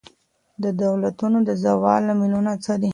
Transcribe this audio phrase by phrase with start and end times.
[0.63, 2.89] د دولتونو د زوال لاملونه څه دي؟